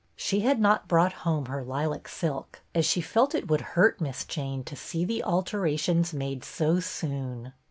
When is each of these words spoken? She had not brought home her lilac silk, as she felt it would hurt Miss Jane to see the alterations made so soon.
She 0.15 0.39
had 0.39 0.59
not 0.59 0.87
brought 0.87 1.13
home 1.29 1.45
her 1.45 1.63
lilac 1.63 2.07
silk, 2.07 2.61
as 2.73 2.87
she 2.87 3.01
felt 3.01 3.35
it 3.35 3.47
would 3.47 3.61
hurt 3.77 4.01
Miss 4.01 4.25
Jane 4.25 4.63
to 4.63 4.75
see 4.75 5.05
the 5.05 5.23
alterations 5.23 6.11
made 6.11 6.43
so 6.43 6.79
soon. 6.79 7.53